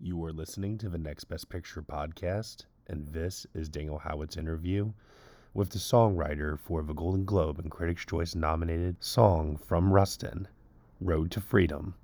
[0.00, 4.92] You are listening to the Next Best Picture podcast, and this is Daniel Howat's interview
[5.54, 10.46] with the songwriter for the Golden Globe and Critics' Choice nominated song from Rustin,
[11.00, 11.96] Road to Freedom,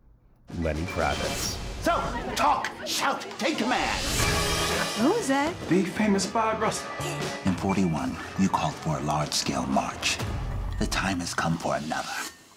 [0.58, 1.56] Lenny Kravitz.
[1.82, 1.92] So,
[2.34, 4.00] talk, shout, take command.
[4.98, 5.54] Who is that?
[5.68, 6.90] The famous Bob Rustin.
[7.44, 10.18] In 41, you called for a large-scale march.
[10.80, 12.08] The time has come for another.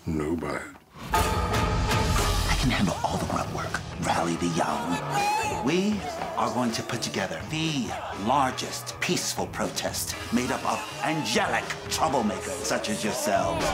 [0.07, 0.65] No, Nobody.
[1.13, 3.81] I can handle all the grunt work.
[4.03, 5.36] Rally the young.
[5.65, 5.99] We
[6.37, 7.85] are going to put together the
[8.25, 13.65] largest peaceful protest made up of angelic troublemakers such as yourselves.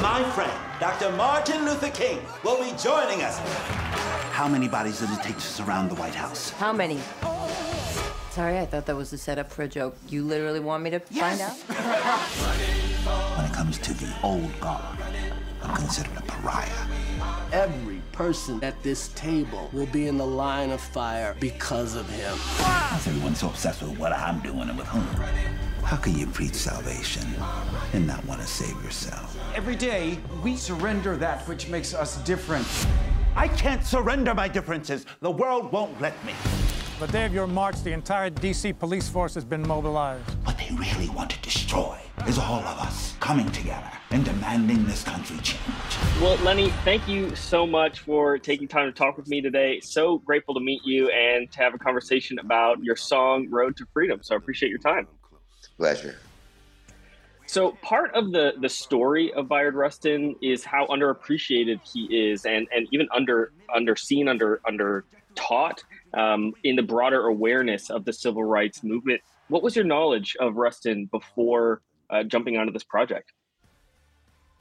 [0.00, 1.10] My friend, Dr.
[1.12, 3.38] Martin Luther King, will be joining us.
[4.30, 6.50] How many bodies does it take to surround the White House?
[6.50, 7.00] How many?
[8.30, 9.96] Sorry, I thought that was a setup for a joke.
[10.08, 11.56] You literally want me to find out?
[13.36, 14.98] When it comes to the old guard,
[15.62, 16.68] I'm considered a pariah.
[17.52, 22.36] Every person at this table will be in the line of fire because of him.
[22.36, 25.04] How's everyone so obsessed with what I'm doing and with whom?
[25.84, 27.26] How can you preach salvation
[27.92, 29.36] and not want to save yourself?
[29.54, 32.66] Every day, we surrender that which makes us different.
[33.34, 35.06] I can't surrender my differences.
[35.20, 36.34] The world won't let me.
[37.00, 40.28] The day of your march, the entire DC police force has been mobilized.
[40.44, 45.02] What they really want to destroy is all of us coming together and demanding this
[45.02, 45.60] country change.
[46.20, 49.80] Well, Lenny, thank you so much for taking time to talk with me today.
[49.80, 53.86] So grateful to meet you and to have a conversation about your song Road to
[53.92, 54.20] Freedom.
[54.22, 55.06] So I appreciate your time.
[55.76, 56.16] Pleasure.
[57.46, 62.68] So part of the the story of Bayard Rustin is how underappreciated he is, and
[62.72, 65.82] and even under underseen, under under taught
[66.14, 69.20] um, in the broader awareness of the civil rights movement.
[69.50, 73.32] What was your knowledge of Rustin before uh, jumping onto this project?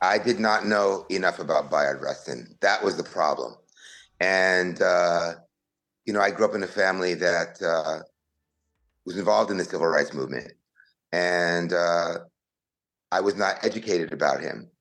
[0.01, 2.55] I did not know enough about Bayard Rustin.
[2.61, 3.53] That was the problem.
[4.19, 5.33] And, uh,
[6.05, 7.99] you know, I grew up in a family that uh,
[9.05, 10.53] was involved in the civil rights movement.
[11.11, 12.19] And uh,
[13.11, 14.72] I was not educated about him.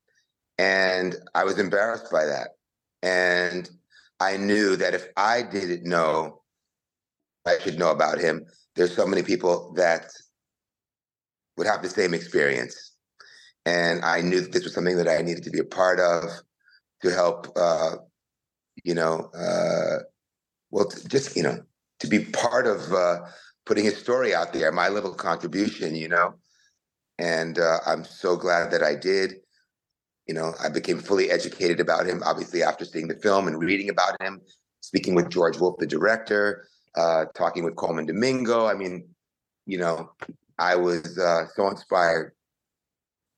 [0.56, 2.48] And I was embarrassed by that.
[3.02, 3.68] And
[4.20, 6.40] I knew that if I didn't know,
[7.46, 8.46] I should know about him.
[8.78, 10.12] There's so many people that
[11.56, 12.94] would have the same experience.
[13.66, 16.30] And I knew that this was something that I needed to be a part of
[17.02, 17.96] to help, uh,
[18.84, 20.04] you know, uh,
[20.70, 21.60] well, to just, you know,
[21.98, 23.18] to be part of uh,
[23.66, 26.34] putting his story out there, my little contribution, you know.
[27.18, 29.40] And uh, I'm so glad that I did.
[30.28, 33.90] You know, I became fully educated about him, obviously, after seeing the film and reading
[33.90, 34.40] about him,
[34.82, 38.66] speaking with George Wolfe, the director, uh, talking with Colman Domingo.
[38.66, 39.08] I mean,
[39.66, 40.12] you know,
[40.58, 42.32] I was uh, so inspired.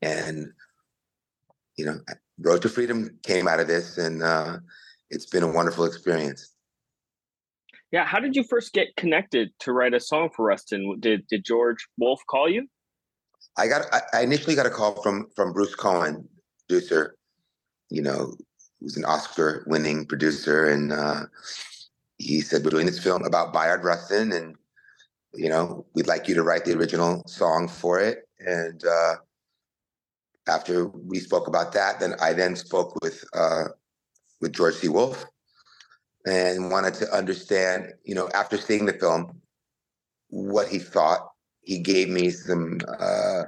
[0.03, 0.53] And,
[1.77, 2.01] you know,
[2.41, 4.59] Road to Freedom came out of this, and uh,
[5.11, 6.55] it's been a wonderful experience.
[7.93, 10.97] Yeah, how did you first get connected to write a song for Rustin?
[11.01, 12.69] Did did George Wolfe call you?
[13.59, 13.83] I got
[14.15, 16.29] I initially got a call from from Bruce Cohen,
[16.69, 17.17] producer,
[17.91, 18.37] you know,
[18.81, 21.23] who's an Oscar winning producer, and uh,
[22.21, 24.55] he said we're doing this film about Bayard Rustin, and
[25.35, 28.29] you know we'd like you to write the original song for it.
[28.39, 29.15] And uh,
[30.47, 33.65] after we spoke about that, then I then spoke with uh,
[34.41, 34.89] with George C.
[34.89, 35.25] Wolfe
[36.27, 39.41] and wanted to understand, you know, after seeing the film,
[40.29, 41.27] what he thought.
[41.63, 43.45] He gave me some uh,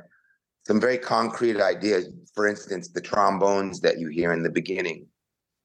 [0.66, 2.08] some very concrete ideas.
[2.34, 5.06] For instance, the trombones that you hear in the beginning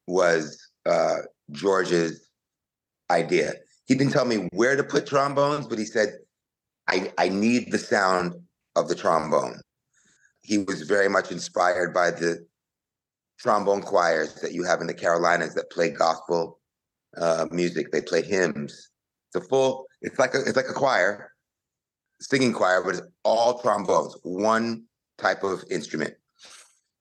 [0.07, 1.19] was uh,
[1.51, 2.26] George's
[3.09, 3.53] idea.
[3.85, 6.17] He didn't tell me where to put trombones, but he said,
[6.87, 8.35] I, I need the sound
[8.75, 9.59] of the trombone.
[10.41, 12.45] He was very much inspired by the
[13.39, 16.59] trombone choirs that you have in the Carolinas that play gospel
[17.17, 17.91] uh, music.
[17.91, 18.89] They play hymns.
[19.27, 19.85] It's a full.
[20.01, 20.39] It's like a.
[20.39, 21.31] It's like a choir,
[22.21, 24.83] singing choir, but it's all trombones, one
[25.17, 26.13] type of instrument,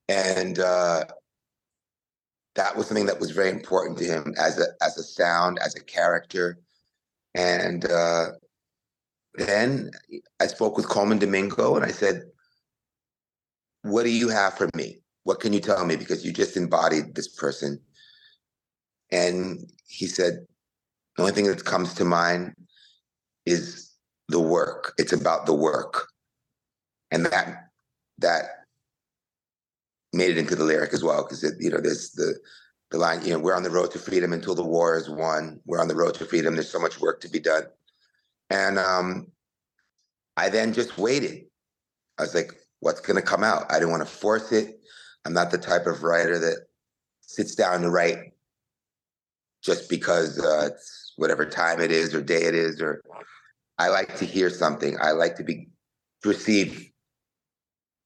[0.09, 1.05] and uh,
[2.57, 5.75] that was something that was very important to him as a as a sound, as
[5.75, 6.59] a character,
[7.35, 8.25] and uh,
[9.35, 9.91] then
[10.41, 12.23] I spoke with Colman Domingo, and I said,
[13.83, 14.99] "What do you have for me?
[15.23, 15.95] What can you tell me?
[15.95, 17.79] Because you just embodied this person."
[19.11, 20.45] And he said,
[21.17, 22.53] the only thing that comes to mind
[23.45, 23.91] is
[24.27, 24.93] the work.
[24.97, 26.07] It's about the work.
[27.11, 27.69] And that
[28.19, 28.56] that
[30.13, 32.35] made it into the lyric as well, because you know, there's the
[32.91, 35.59] the line, you know, we're on the road to freedom until the war is won.
[35.65, 36.55] We're on the road to freedom.
[36.55, 37.63] There's so much work to be done.
[38.49, 39.27] And um,
[40.37, 41.45] I then just waited.
[42.17, 43.65] I was like, what's going to come out?
[43.69, 44.79] I didn't want to force it.
[45.25, 46.67] I'm not the type of writer that
[47.21, 48.33] sits down to write
[49.61, 52.81] just because uh, it's whatever time it is or day it is.
[52.81, 53.01] Or
[53.77, 54.97] I like to hear something.
[55.01, 55.67] I like to be
[56.23, 56.89] receive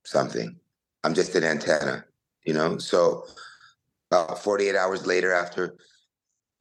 [0.06, 0.60] something.
[1.04, 2.06] I'm just an antenna,
[2.46, 2.78] you know.
[2.78, 3.26] So
[4.12, 5.76] about 48 hours later, after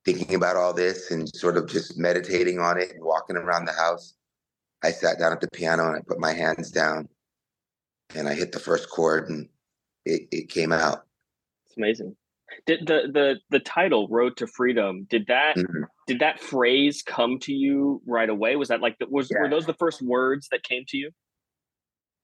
[0.04, 3.72] thinking about all this and sort of just meditating on it and walking around the
[3.72, 4.14] house,
[4.82, 7.08] I sat down at the piano and I put my hands down
[8.14, 9.48] and I hit the first chord and
[10.04, 11.04] it, it came out.
[11.66, 12.16] It's amazing.
[12.66, 15.84] Did the the the title "Road to Freedom" did that mm-hmm.
[16.08, 18.56] did that phrase come to you right away?
[18.56, 19.42] Was that like the, was yeah.
[19.42, 21.12] were those the first words that came to you?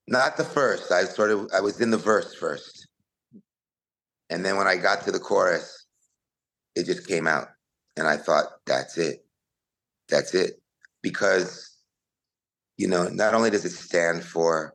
[0.09, 0.93] Not the first.
[0.93, 2.89] I sort of I was in the verse first,
[4.31, 5.87] and then when I got to the chorus,
[6.77, 7.49] it just came out,
[7.97, 9.27] and I thought, "That's it,
[10.09, 10.61] that's it,"
[11.03, 11.71] because
[12.79, 14.75] you know, not only does it stand for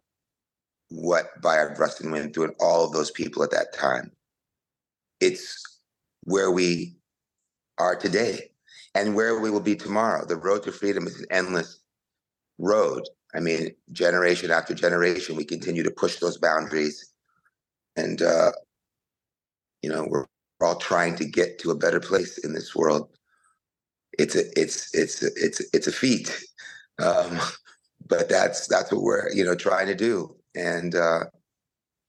[0.90, 4.12] what Bayard Rustin went through and all of those people at that time,
[5.22, 5.64] it's
[6.24, 6.98] where we
[7.80, 8.52] are today
[8.96, 10.26] and where we will be tomorrow.
[10.26, 11.82] The road to freedom is an endless
[12.60, 13.04] road.
[13.34, 17.14] I mean, generation after generation, we continue to push those boundaries.
[17.96, 18.52] And, uh,
[19.82, 20.26] you know, we're,
[20.62, 23.10] all trying to get to a better place in this world.
[24.20, 26.40] It's a, it's, it's, it's, it's a feat.
[27.00, 27.40] Um,
[28.08, 30.36] but that's that's what we're you know trying to do.
[30.56, 31.22] And uh,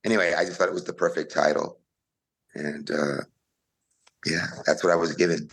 [0.05, 1.79] anyway, I just thought it was the perfect title,
[2.55, 3.23] and uh,
[4.27, 5.49] yeah, that's what I was given.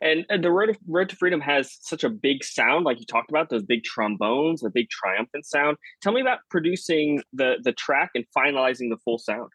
[0.00, 3.06] And, and the road, of, road to freedom has such a big sound, like you
[3.06, 5.76] talked about those big trombones, the big triumphant sound.
[6.02, 9.50] Tell me about producing the the track and finalizing the full sound.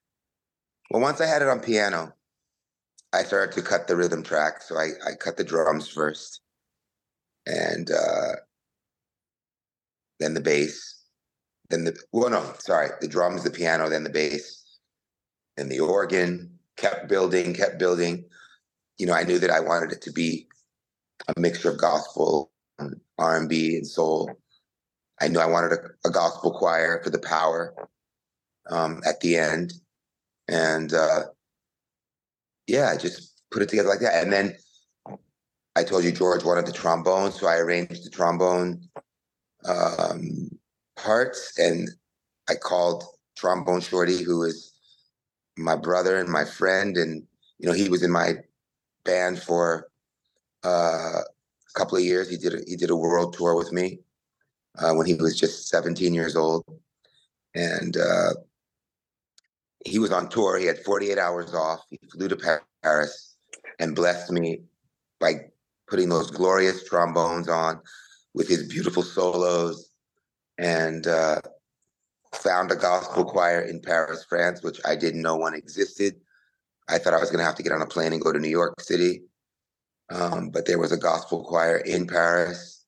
[0.91, 2.13] Well, once I had it on piano,
[3.13, 4.61] I started to cut the rhythm track.
[4.61, 6.41] So I, I cut the drums first,
[7.45, 8.35] and uh,
[10.19, 11.03] then the bass,
[11.69, 14.77] then the well, no, sorry, the drums, the piano, then the bass,
[15.57, 16.51] and the organ.
[16.77, 18.25] Kept building, kept building.
[18.97, 20.47] You know, I knew that I wanted it to be
[21.27, 24.31] a mixture of gospel, and R and B, and soul.
[25.21, 27.73] I knew I wanted a, a gospel choir for the power
[28.69, 29.73] um, at the end,
[30.47, 31.23] and uh,
[32.67, 34.23] yeah, I just put it together like that.
[34.23, 34.55] And then
[35.75, 38.81] I told you George wanted the trombone, so I arranged the trombone
[39.65, 40.49] um,
[40.95, 41.89] parts, and
[42.49, 43.03] I called
[43.37, 44.73] Trombone Shorty, who is
[45.57, 47.23] my brother and my friend, and
[47.59, 48.35] you know he was in my
[49.05, 49.87] band for
[50.63, 52.29] uh, a couple of years.
[52.29, 53.99] He did a, he did a world tour with me
[54.77, 56.65] uh, when he was just 17 years old,
[57.53, 58.33] and uh,
[59.85, 60.57] he was on tour.
[60.57, 61.81] He had 48 hours off.
[61.89, 63.35] He flew to Paris
[63.79, 64.61] and blessed me
[65.19, 65.45] by
[65.87, 67.79] putting those glorious trombones on
[68.33, 69.91] with his beautiful solos
[70.57, 71.39] and uh,
[72.33, 76.15] found a gospel choir in Paris, France, which I didn't know one existed.
[76.87, 78.39] I thought I was going to have to get on a plane and go to
[78.39, 79.23] New York City.
[80.09, 82.85] Um, but there was a gospel choir in Paris,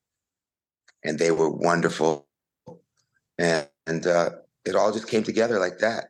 [1.04, 2.28] and they were wonderful.
[3.40, 4.30] And, and uh,
[4.66, 6.10] it all just came together like that.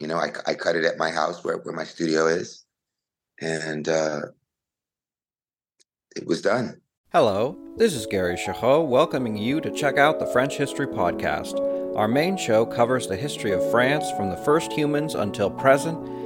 [0.00, 2.66] You know, I, I cut it at my house where, where my studio is,
[3.40, 4.20] and uh,
[6.14, 6.82] it was done.
[7.12, 11.58] Hello, this is Gary Chahot welcoming you to check out the French History Podcast.
[11.96, 16.25] Our main show covers the history of France from the first humans until present.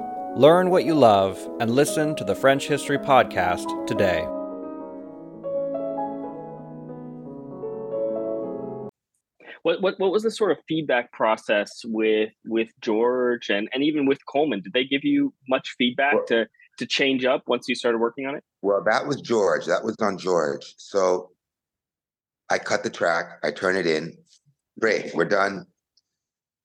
[0.37, 4.21] Learn what you love and listen to the French History Podcast today.
[9.63, 14.05] What, what what was the sort of feedback process with with George and, and even
[14.05, 14.61] with Colman?
[14.61, 16.47] Did they give you much feedback well, to
[16.77, 18.43] to change up once you started working on it?
[18.61, 19.65] Well, that was George.
[19.65, 20.75] That was on George.
[20.77, 21.31] So
[22.49, 24.15] I cut the track, I turn it in.
[24.79, 25.65] Great, we're done.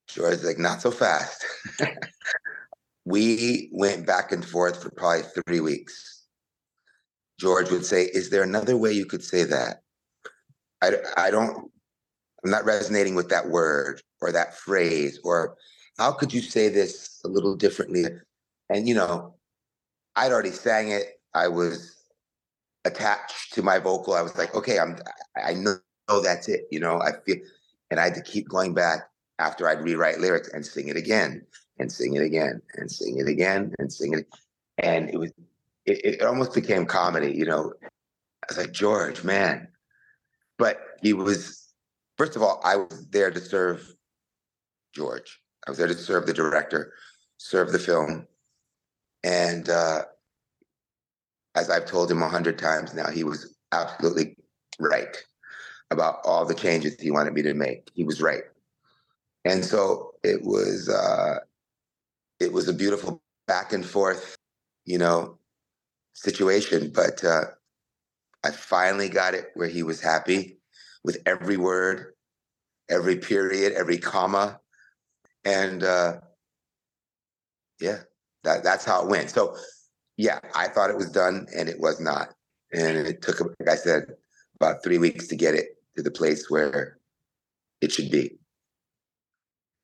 [0.06, 1.44] George's like, not so fast.
[3.06, 6.24] we went back and forth for probably three weeks.
[7.38, 9.82] George would say, Is there another way you could say that?
[10.82, 11.70] I, I don't,
[12.44, 15.56] I'm not resonating with that word or that phrase, or
[15.98, 18.04] how could you say this a little differently?
[18.68, 19.36] And, you know,
[20.16, 21.20] I'd already sang it.
[21.32, 21.96] I was
[22.84, 24.14] attached to my vocal.
[24.14, 24.98] I was like, okay, I'm,
[25.42, 25.78] I know
[26.22, 26.62] that's it.
[26.72, 27.36] You know, I feel,
[27.90, 29.08] and I had to keep going back
[29.38, 31.46] after I'd rewrite lyrics and sing it again
[31.78, 34.26] and sing it again and sing it again and sing it.
[34.78, 35.32] And it was,
[35.84, 37.72] it, it almost became comedy, you know.
[37.82, 39.68] I was like, George, man.
[40.58, 41.72] But he was,
[42.16, 43.94] first of all, I was there to serve
[44.94, 45.40] George.
[45.66, 46.92] I was there to serve the director,
[47.38, 48.26] serve the film.
[49.24, 50.02] And uh,
[51.56, 54.36] as I've told him a hundred times now, he was absolutely
[54.78, 55.16] right
[55.90, 57.90] about all the changes he wanted me to make.
[57.94, 58.42] He was right.
[59.44, 61.38] And so it was uh,
[62.40, 64.36] it was a beautiful back and forth,
[64.84, 65.38] you know,
[66.14, 66.90] situation.
[66.94, 67.44] But uh,
[68.44, 70.58] I finally got it where he was happy
[71.04, 72.12] with every word,
[72.88, 74.60] every period, every comma,
[75.44, 76.20] and uh,
[77.80, 77.98] yeah,
[78.44, 79.30] that that's how it went.
[79.30, 79.56] So
[80.16, 82.34] yeah, I thought it was done, and it was not.
[82.72, 84.04] And it took, like I said,
[84.56, 86.98] about three weeks to get it to the place where
[87.80, 88.38] it should be.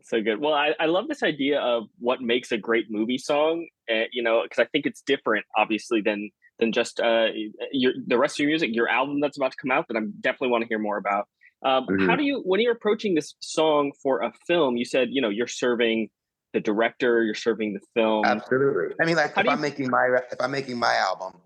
[0.04, 0.40] So good.
[0.40, 3.66] Well, I, I love this idea of what makes a great movie song.
[3.90, 7.26] Uh, you know, because I think it's different, obviously, than than just uh,
[7.72, 10.00] your the rest of your music, your album that's about to come out that I
[10.20, 11.28] definitely want to hear more about.
[11.64, 12.08] Um, mm-hmm.
[12.08, 15.28] How do you, when you're approaching this song for a film, you said, you know,
[15.28, 16.08] you're serving
[16.52, 18.24] the director, you're serving the film.
[18.24, 18.94] Absolutely.
[19.00, 19.62] I mean, like How if I'm you...
[19.62, 21.40] making my if I'm making my album,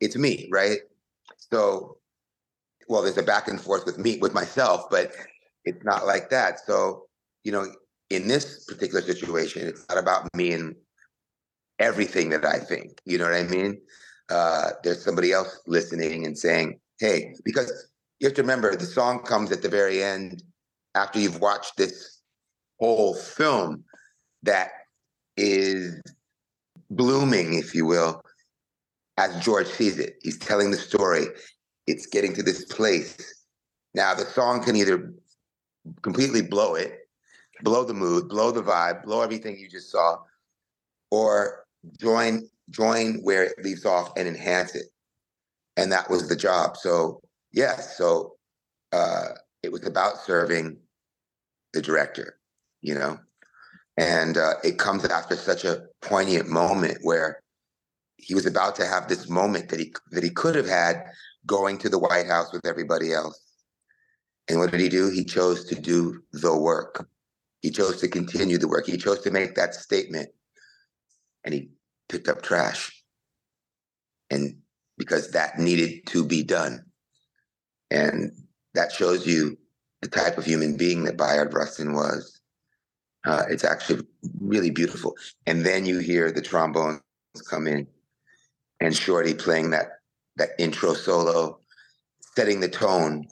[0.00, 0.78] it's me, right?
[1.36, 1.98] So,
[2.88, 5.12] well, there's a back and forth with me with myself, but
[5.64, 6.60] it's not like that.
[6.66, 7.04] So,
[7.44, 7.66] you know,
[8.14, 10.74] in this particular situation, it's not about me and
[11.78, 13.00] everything that I think.
[13.04, 13.80] You know what I mean?
[14.30, 17.70] Uh, there's somebody else listening and saying, "Hey," because
[18.20, 20.42] you have to remember the song comes at the very end
[20.94, 22.20] after you've watched this
[22.78, 23.84] whole film
[24.42, 24.70] that
[25.36, 26.00] is
[26.90, 28.22] blooming, if you will,
[29.18, 30.16] as George sees it.
[30.22, 31.26] He's telling the story.
[31.86, 33.16] It's getting to this place.
[33.94, 35.12] Now, the song can either
[36.02, 37.01] completely blow it,
[37.62, 40.18] blow the mood, blow the vibe, blow everything you just saw,
[41.10, 41.64] or
[41.98, 44.86] join join where it leaves off and enhance it.
[45.76, 46.76] And that was the job.
[46.76, 47.20] So
[47.52, 48.36] yes, so
[48.92, 49.28] uh,
[49.62, 50.78] it was about serving
[51.72, 52.38] the director,
[52.80, 53.18] you know,
[53.96, 57.42] and uh, it comes after such a poignant moment where
[58.16, 61.04] he was about to have this moment that he that he could have had
[61.46, 63.40] going to the White House with everybody else.
[64.48, 65.10] And what did he do?
[65.10, 67.06] He chose to do the work.
[67.62, 68.86] He chose to continue the work.
[68.86, 70.28] He chose to make that statement.
[71.44, 71.70] And he
[72.08, 72.92] picked up trash.
[74.30, 74.58] And
[74.98, 76.84] because that needed to be done.
[77.90, 78.32] And
[78.74, 79.56] that shows you
[80.00, 82.40] the type of human being that Bayard Rustin was.
[83.24, 84.04] Uh, it's actually
[84.40, 85.14] really beautiful.
[85.46, 87.00] And then you hear the trombones
[87.48, 87.86] come in
[88.80, 90.00] and Shorty playing that
[90.36, 91.60] that intro solo,
[92.34, 93.28] setting the tone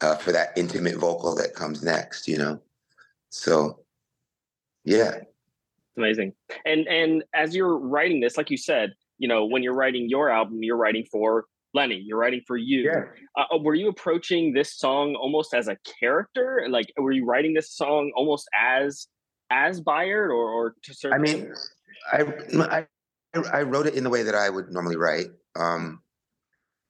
[0.00, 2.60] uh, for that intimate vocal that comes next, you know.
[3.30, 3.80] So
[4.84, 5.16] yeah.
[5.16, 6.34] It's amazing.
[6.64, 10.30] And and as you're writing this, like you said, you know, when you're writing your
[10.30, 12.82] album, you're writing for Lenny, you're writing for you.
[12.82, 13.04] Yeah.
[13.36, 16.66] Uh, were you approaching this song almost as a character?
[16.68, 19.06] Like, were you writing this song almost as
[19.50, 21.20] as Bayard, or, or to certain?
[21.20, 21.54] I mean,
[22.12, 22.86] I,
[23.34, 26.00] I I wrote it in the way that I would normally write, um,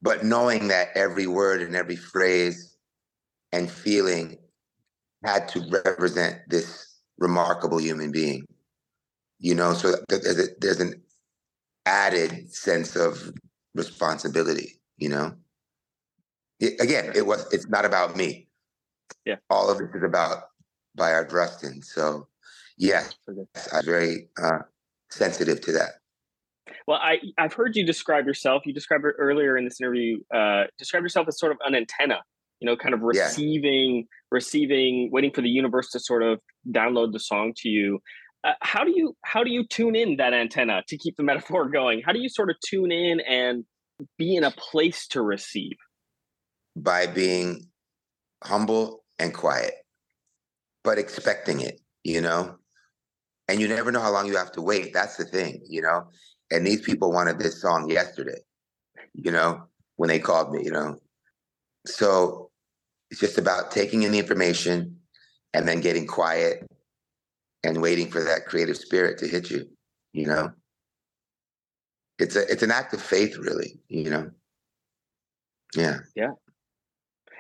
[0.01, 2.77] but knowing that every word and every phrase
[3.53, 4.39] and feeling
[5.25, 8.45] had to represent this remarkable human being.
[9.39, 11.03] You know, so there's, a, there's an
[11.87, 13.33] added sense of
[13.75, 15.35] responsibility, you know?
[16.61, 18.47] It, again, it was it's not about me.
[19.25, 19.37] Yeah.
[19.49, 20.45] All of this is about
[20.95, 21.81] Bayard Rustin.
[21.83, 22.29] So
[22.77, 24.59] yes, I'm very uh,
[25.11, 25.93] sensitive to that.
[26.87, 28.67] Well, I I've heard you describe yourself.
[28.67, 30.19] You described it earlier in this interview.
[30.35, 32.21] Uh, describe yourself as sort of an antenna.
[32.61, 34.03] You know, kind of receiving, yeah.
[34.31, 36.41] receiving, waiting for the universe to sort of
[36.71, 38.01] download the song to you.
[38.45, 41.69] Uh, how do you how do you tune in that antenna to keep the metaphor
[41.69, 42.03] going?
[42.05, 43.65] How do you sort of tune in and
[44.19, 45.77] be in a place to receive?
[46.77, 47.67] By being
[48.45, 49.75] humble and quiet,
[50.83, 52.57] but expecting it, you know?
[53.49, 54.93] And you never know how long you have to wait.
[54.95, 56.09] That's the thing, you know?
[56.51, 58.39] And these people wanted this song yesterday,
[59.13, 59.65] you know,
[59.97, 61.01] when they called me, you know?
[61.87, 62.50] So
[63.11, 64.97] it's just about taking in the information
[65.53, 66.67] and then getting quiet
[67.65, 69.67] and waiting for that creative spirit to hit you,
[70.13, 70.53] you know?
[72.19, 74.31] It's a it's an act of faith, really, you know.
[75.75, 75.99] Yeah.
[76.15, 76.33] Yeah.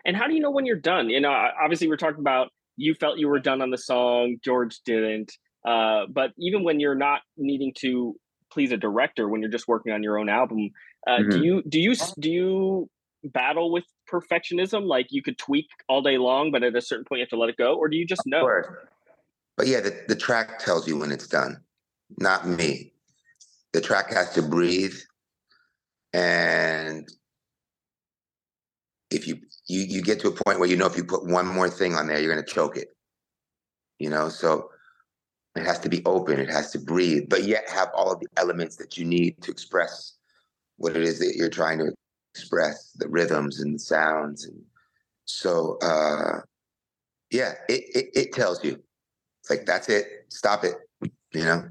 [0.04, 1.10] And how do you know when you're done?
[1.10, 4.80] You know, obviously we're talking about you felt you were done on the song, George
[4.84, 5.32] didn't.
[5.66, 8.16] Uh, but even when you're not needing to
[8.50, 10.70] please a director, when you're just working on your own album,
[11.06, 11.30] uh, mm-hmm.
[11.30, 12.90] do you do you do you
[13.24, 14.87] battle with perfectionism?
[14.87, 17.38] Like you could tweak all day long, but at a certain point you have to
[17.38, 18.49] let it go, or do you just know?
[19.57, 21.61] But yeah, the, the track tells you when it's done,
[22.19, 22.93] not me.
[23.73, 24.95] The track has to breathe,
[26.12, 27.09] and
[29.11, 29.37] if you
[29.67, 31.95] you you get to a point where you know if you put one more thing
[31.95, 32.88] on there, you're going to choke it.
[33.99, 34.71] You know, so
[35.57, 36.38] it has to be open.
[36.40, 39.50] It has to breathe, but yet have all of the elements that you need to
[39.50, 40.14] express
[40.76, 41.93] what it is that you're trying to
[42.34, 44.62] express, the rhythms and the sounds, and
[45.25, 46.40] so uh,
[47.30, 48.80] yeah, it, it it tells you.
[49.40, 50.06] It's like that's it.
[50.28, 50.75] Stop it.
[51.32, 51.68] You know.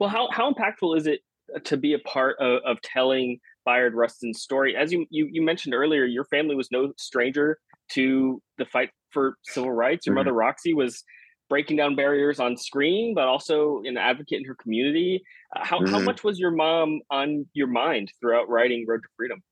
[0.00, 1.20] Well, how how impactful is it
[1.64, 4.74] to be a part of, of telling Bayard Rustin's story.
[4.74, 7.58] As you, you you mentioned earlier, your family was no stranger
[7.90, 10.06] to the fight for civil rights.
[10.06, 10.20] Your mm-hmm.
[10.20, 11.04] mother Roxy was
[11.48, 15.22] breaking down barriers on screen, but also an advocate in her community.
[15.54, 15.92] Uh, how mm-hmm.
[15.92, 19.42] how much was your mom on your mind throughout writing Road to Freedom?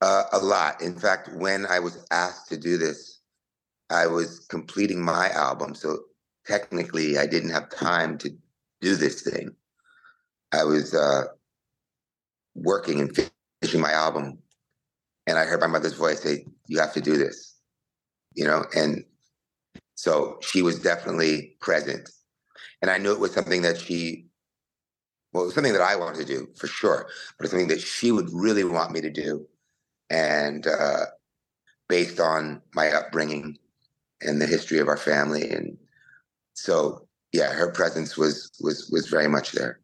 [0.00, 0.80] Uh, a lot.
[0.80, 3.20] In fact, when I was asked to do this,
[3.90, 5.98] I was completing my album, so
[6.46, 8.30] technically I didn't have time to
[8.80, 9.54] do this thing.
[10.52, 11.24] I was uh,
[12.54, 14.38] working and finishing my album,
[15.26, 17.56] and I heard my mother's voice say, "You have to do this,"
[18.34, 19.04] you know, and
[20.00, 22.08] so she was definitely present,
[22.80, 24.24] and I knew it was something that she,
[25.34, 27.82] well, it was something that I wanted to do for sure, but it's something that
[27.82, 29.46] she would really want me to do,
[30.08, 31.04] and uh,
[31.86, 33.58] based on my upbringing
[34.22, 35.76] and the history of our family, and
[36.54, 39.80] so yeah, her presence was was was very much there.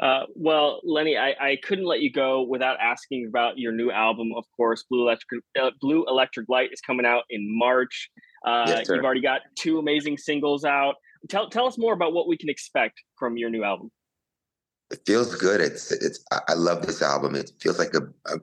[0.00, 4.32] Uh, well, Lenny, I, I couldn't let you go without asking about your new album.
[4.36, 8.10] Of course, Blue Electric uh, Blue Electric Light is coming out in March.
[8.44, 10.94] Uh, yes, you've already got two amazing singles out.
[11.28, 13.90] Tell tell us more about what we can expect from your new album.
[14.90, 15.60] It feels good.
[15.60, 16.24] It's it's.
[16.48, 17.34] I love this album.
[17.34, 18.38] It feels like a a,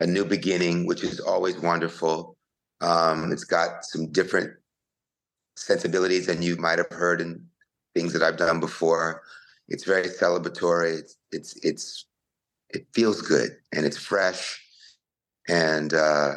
[0.00, 2.36] a new beginning, which is always wonderful.
[2.80, 4.52] Um, it's got some different
[5.56, 7.46] sensibilities than you might have heard in
[7.94, 9.22] things that I've done before
[9.70, 10.98] it's very celebratory.
[10.98, 12.06] It's it's it's
[12.70, 14.62] it feels good and it's fresh,
[15.48, 16.34] and uh,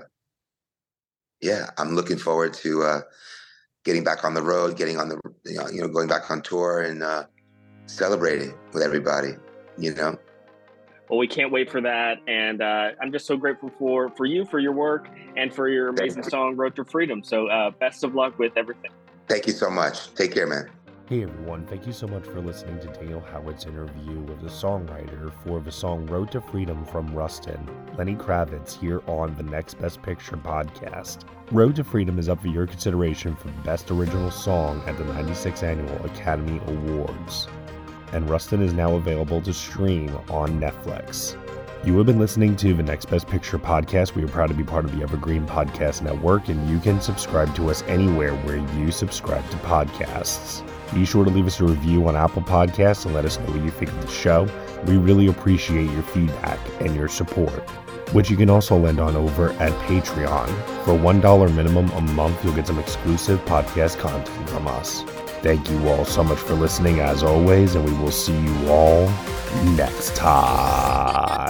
[1.44, 3.02] yeah, I'm looking forward to uh,
[3.84, 7.04] getting back on the road, getting on the you know going back on tour and
[7.04, 7.26] uh,
[7.86, 9.34] celebrating with everybody.
[9.78, 10.18] You know.
[11.10, 14.46] Well, we can't wait for that, and uh, I'm just so grateful for for you,
[14.46, 18.16] for your work, and for your amazing song "Road to Freedom." So, uh, best of
[18.16, 18.92] luck with everything.
[19.28, 20.14] Thank you so much.
[20.16, 20.70] Take care, man.
[21.10, 25.34] Hey everyone, thank you so much for listening to Daniel Howat's interview with the songwriter
[25.44, 27.60] for the song Road to Freedom from Rustin,
[27.98, 31.26] Lenny Kravitz, here on the Next Best Picture podcast.
[31.52, 35.62] Road to Freedom is up for your consideration for Best Original Song at the 96th
[35.62, 37.50] Annual Academy Awards.
[38.14, 41.38] And Rustin is now available to stream on Netflix.
[41.86, 44.16] You have been listening to the Next Best Picture podcast.
[44.16, 47.54] We are proud to be part of the Evergreen Podcast Network, and you can subscribe
[47.56, 50.64] to us anywhere where you subscribe to podcasts.
[50.94, 53.64] Be sure to leave us a review on Apple Podcasts and let us know what
[53.64, 54.48] you think of the show.
[54.86, 57.68] We really appreciate your feedback and your support,
[58.14, 60.48] which you can also lend on over at Patreon.
[60.86, 65.04] For $1 minimum a month, you'll get some exclusive podcast content from us.
[65.42, 69.10] Thank you all so much for listening, as always, and we will see you all
[69.76, 71.50] next time.